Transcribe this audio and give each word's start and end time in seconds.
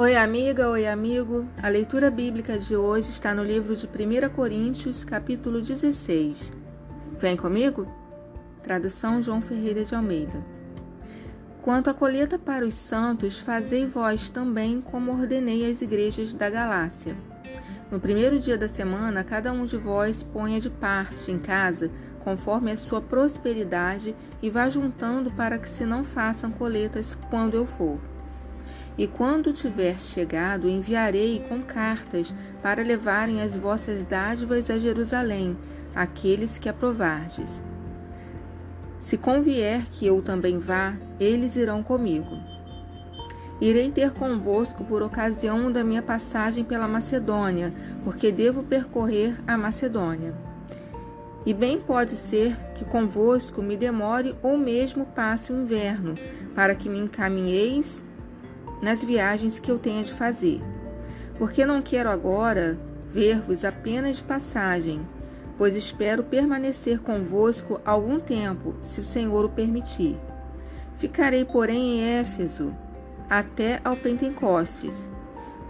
Oi, 0.00 0.16
amiga, 0.16 0.70
oi, 0.70 0.86
amigo. 0.88 1.46
A 1.62 1.68
leitura 1.68 2.10
bíblica 2.10 2.58
de 2.58 2.74
hoje 2.74 3.10
está 3.10 3.34
no 3.34 3.44
livro 3.44 3.76
de 3.76 3.86
1 3.86 4.30
Coríntios, 4.30 5.04
capítulo 5.04 5.60
16. 5.60 6.50
Vem 7.18 7.36
comigo? 7.36 7.86
Tradução 8.62 9.20
João 9.20 9.42
Ferreira 9.42 9.84
de 9.84 9.94
Almeida. 9.94 10.42
Quanto 11.60 11.90
à 11.90 11.92
colheita 11.92 12.38
para 12.38 12.64
os 12.64 12.72
santos, 12.72 13.38
fazei 13.38 13.84
vós 13.84 14.30
também 14.30 14.80
como 14.80 15.12
ordenei 15.12 15.70
às 15.70 15.82
igrejas 15.82 16.32
da 16.32 16.48
Galácia. 16.48 17.14
No 17.90 18.00
primeiro 18.00 18.38
dia 18.38 18.56
da 18.56 18.70
semana, 18.70 19.22
cada 19.22 19.52
um 19.52 19.66
de 19.66 19.76
vós 19.76 20.22
ponha 20.22 20.62
de 20.62 20.70
parte 20.70 21.30
em 21.30 21.38
casa, 21.38 21.90
conforme 22.20 22.72
a 22.72 22.76
sua 22.78 23.02
prosperidade, 23.02 24.16
e 24.40 24.48
vá 24.48 24.66
juntando 24.70 25.30
para 25.32 25.58
que 25.58 25.68
se 25.68 25.84
não 25.84 26.02
façam 26.02 26.50
coletas 26.50 27.18
quando 27.28 27.54
eu 27.54 27.66
for. 27.66 28.00
E 28.98 29.06
quando 29.06 29.52
tiver 29.52 29.98
chegado, 29.98 30.68
enviarei 30.68 31.44
com 31.48 31.62
cartas 31.62 32.34
para 32.62 32.82
levarem 32.82 33.40
as 33.40 33.54
vossas 33.54 34.04
dádivas 34.04 34.68
a 34.70 34.78
Jerusalém, 34.78 35.56
aqueles 35.94 36.58
que 36.58 36.68
aprovardes. 36.68 37.62
Se 38.98 39.16
convier 39.16 39.82
que 39.90 40.06
eu 40.06 40.20
também 40.20 40.58
vá, 40.58 40.94
eles 41.18 41.56
irão 41.56 41.82
comigo. 41.82 42.38
Irei 43.60 43.90
ter 43.90 44.10
convosco 44.10 44.84
por 44.84 45.02
ocasião 45.02 45.70
da 45.70 45.84
minha 45.84 46.02
passagem 46.02 46.64
pela 46.64 46.88
Macedônia, 46.88 47.72
porque 48.04 48.32
devo 48.32 48.62
percorrer 48.62 49.34
a 49.46 49.56
Macedônia. 49.56 50.34
E 51.44 51.54
bem 51.54 51.78
pode 51.78 52.12
ser 52.12 52.54
que 52.74 52.84
convosco 52.84 53.62
me 53.62 53.76
demore 53.76 54.34
ou 54.42 54.58
mesmo 54.58 55.06
passe 55.06 55.52
o 55.52 55.56
inverno, 55.62 56.14
para 56.54 56.74
que 56.74 56.88
me 56.88 56.98
encaminheis 56.98 58.04
nas 58.80 59.02
viagens 59.02 59.58
que 59.58 59.70
eu 59.70 59.78
tenha 59.78 60.02
de 60.02 60.12
fazer, 60.12 60.62
porque 61.38 61.64
não 61.64 61.82
quero 61.82 62.10
agora 62.10 62.78
ver-vos 63.12 63.64
apenas 63.64 64.16
de 64.16 64.22
passagem, 64.22 65.00
pois 65.58 65.74
espero 65.74 66.22
permanecer 66.22 67.00
convosco 67.00 67.80
algum 67.84 68.18
tempo, 68.18 68.74
se 68.80 69.00
o 69.00 69.04
Senhor 69.04 69.44
o 69.44 69.48
permitir. 69.48 70.16
Ficarei, 70.96 71.44
porém, 71.44 71.98
em 71.98 72.18
Éfeso 72.18 72.74
até 73.28 73.80
ao 73.84 73.96
Pentecostes, 73.96 75.08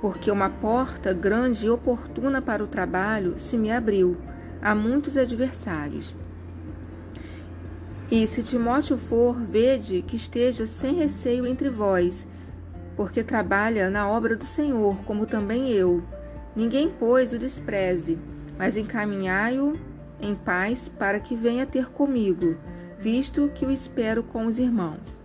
porque 0.00 0.30
uma 0.30 0.48
porta 0.48 1.12
grande 1.12 1.66
e 1.66 1.70
oportuna 1.70 2.40
para 2.40 2.64
o 2.64 2.66
trabalho 2.66 3.34
se 3.36 3.56
me 3.56 3.70
abriu 3.70 4.16
a 4.62 4.74
muitos 4.74 5.16
adversários. 5.16 6.14
E 8.10 8.26
se 8.26 8.42
Timóteo 8.42 8.96
for, 8.96 9.40
vede 9.40 10.02
que 10.02 10.16
esteja 10.16 10.66
sem 10.66 10.94
receio 10.94 11.46
entre 11.46 11.68
vós 11.68 12.26
porque 13.00 13.24
trabalha 13.24 13.88
na 13.88 14.06
obra 14.06 14.36
do 14.36 14.44
Senhor, 14.44 14.94
como 15.06 15.24
também 15.24 15.70
eu. 15.70 16.02
Ninguém, 16.54 16.92
pois, 16.98 17.32
o 17.32 17.38
despreze, 17.38 18.18
mas 18.58 18.76
encaminhai-o 18.76 19.80
em 20.20 20.34
paz 20.34 20.86
para 20.86 21.18
que 21.18 21.34
venha 21.34 21.64
ter 21.64 21.86
comigo, 21.86 22.58
visto 22.98 23.50
que 23.54 23.64
o 23.64 23.70
espero 23.70 24.22
com 24.22 24.44
os 24.44 24.58
irmãos. 24.58 25.18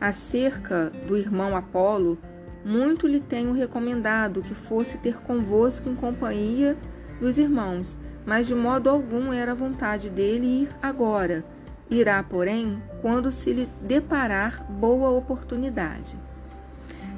Acerca 0.00 0.92
do 1.08 1.16
irmão 1.16 1.56
Apolo, 1.56 2.16
muito 2.64 3.08
lhe 3.08 3.18
tenho 3.18 3.52
recomendado 3.52 4.40
que 4.40 4.54
fosse 4.54 4.96
ter 4.98 5.16
convosco 5.22 5.88
em 5.88 5.96
companhia 5.96 6.76
dos 7.18 7.36
irmãos, 7.36 7.98
mas 8.24 8.46
de 8.46 8.54
modo 8.54 8.88
algum 8.88 9.32
era 9.32 9.56
vontade 9.56 10.08
dele 10.08 10.46
ir 10.46 10.68
agora. 10.80 11.44
Irá, 11.90 12.22
porém, 12.22 12.80
quando 13.00 13.32
se 13.32 13.52
lhe 13.52 13.68
deparar 13.80 14.64
boa 14.70 15.10
oportunidade. 15.10 16.16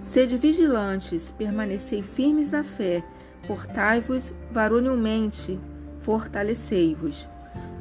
Sede 0.05 0.37
vigilantes, 0.37 1.31
permanecei 1.31 2.03
firmes 2.03 2.51
na 2.51 2.63
fé, 2.63 3.03
portai-vos 3.47 4.35
varonilmente, 4.51 5.59
fortalecei-vos. 5.97 7.27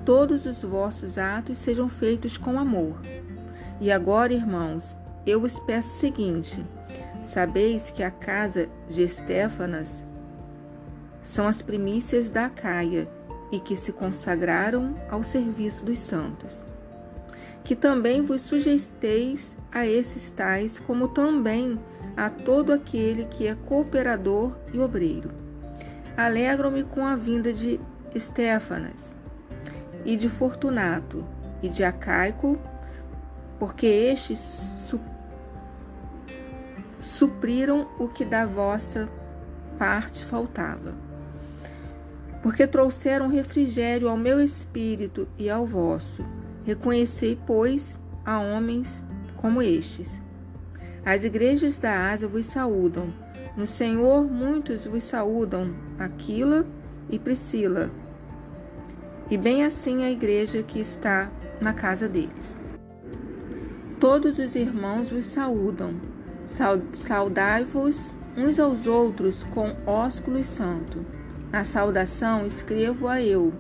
Todos 0.06 0.46
os 0.46 0.60
vossos 0.60 1.18
atos 1.18 1.58
sejam 1.58 1.90
feitos 1.90 2.38
com 2.38 2.58
amor. 2.58 2.96
E 3.82 3.92
agora, 3.92 4.32
irmãos, 4.34 4.96
eu 5.28 5.42
vos 5.42 5.60
peço 5.60 5.90
o 5.90 6.00
seguinte: 6.00 6.66
sabeis 7.26 7.92
que 7.92 8.02
a 8.02 8.10
casa 8.10 8.70
de 8.88 9.04
Estéfanas 9.04 10.02
são 11.22 11.46
as 11.46 11.62
primícias 11.62 12.32
da 12.32 12.50
Caia 12.50 13.06
e 13.52 13.60
que 13.60 13.76
se 13.76 13.92
consagraram 13.92 14.96
ao 15.10 15.24
serviço 15.24 15.86
dos 15.86 16.00
santos. 16.00 16.58
Que 17.66 17.76
também 17.76 18.22
vos 18.22 18.42
sujeiteis 18.42 19.58
a 19.72 19.86
esses 19.86 20.30
tais, 20.30 20.80
como 20.80 21.10
também 21.10 21.80
a 22.16 22.30
todo 22.30 22.72
aquele 22.72 23.26
que 23.26 23.48
é 23.48 23.56
cooperador 23.56 24.56
e 24.74 24.80
obreiro. 24.80 25.32
Alegro-me 26.16 26.84
com 26.84 27.06
a 27.06 27.16
vinda 27.16 27.52
de 27.52 27.80
Estéfanas 28.14 29.14
e 30.06 30.16
de 30.16 30.30
Fortunato 30.30 31.26
e 31.62 31.70
de 31.70 31.84
Acaico, 31.84 32.58
porque 33.58 33.88
estes 33.88 34.60
su 34.88 35.00
supriram 37.00 37.88
o 38.00 38.08
que 38.08 38.24
da 38.24 38.46
vossa 38.46 39.10
parte 39.78 40.24
faltava. 40.24 40.94
Porque 42.42 42.66
trouxeram 42.68 43.28
refrigério 43.28 44.08
ao 44.08 44.18
meu 44.18 44.40
espírito 44.40 45.28
e 45.38 45.50
ao 45.50 45.66
vosso. 45.66 46.24
Reconhecei, 46.64 47.38
pois, 47.46 47.98
a 48.26 48.40
homens 48.40 49.04
como 49.38 49.62
estes. 49.62 50.23
As 51.06 51.24
igrejas 51.26 51.78
da 51.78 52.12
Ásia 52.12 52.28
vos 52.28 52.46
saúdam. 52.46 53.14
No 53.58 53.68
Senhor 53.68 54.24
muitos 54.24 54.86
vos 54.86 55.04
saúdam, 55.04 55.76
Aquila 56.00 56.66
e 57.10 57.20
Priscila. 57.20 57.92
E 59.30 59.38
bem 59.38 59.66
assim 59.66 60.04
a 60.04 60.12
igreja 60.12 60.64
que 60.64 60.80
está 60.80 61.30
na 61.60 61.74
casa 61.74 62.08
deles. 62.08 62.58
Todos 64.00 64.38
os 64.38 64.56
irmãos 64.56 65.10
vos 65.10 65.26
saúdam. 65.26 65.96
Saudai-vos 66.94 68.14
uns 68.38 68.60
aos 68.60 68.88
outros 68.88 69.44
com 69.44 69.76
ósculo 69.86 70.44
santo. 70.44 71.06
A 71.52 71.64
saudação 71.64 72.46
escrevo 72.46 73.08
a 73.08 73.22
eu, 73.22 73.54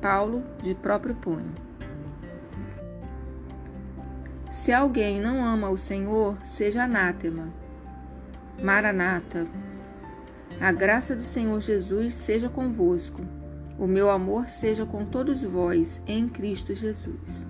Paulo, 0.00 0.42
de 0.62 0.74
próprio 0.74 1.14
punho. 1.14 1.67
Se 4.50 4.72
alguém 4.72 5.20
não 5.20 5.44
ama 5.44 5.68
o 5.70 5.76
Senhor, 5.76 6.36
seja 6.44 6.84
anátema. 6.84 7.48
Maranata. 8.62 9.46
A 10.60 10.72
graça 10.72 11.14
do 11.14 11.22
Senhor 11.22 11.60
Jesus 11.60 12.14
seja 12.14 12.48
convosco. 12.48 13.22
O 13.78 13.86
meu 13.86 14.10
amor 14.10 14.48
seja 14.48 14.84
com 14.84 15.04
todos 15.04 15.42
vós 15.42 16.02
em 16.06 16.28
Cristo 16.28 16.74
Jesus. 16.74 17.46